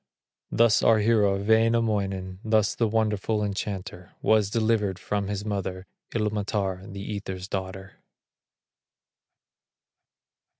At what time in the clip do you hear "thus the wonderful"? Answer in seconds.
2.43-3.43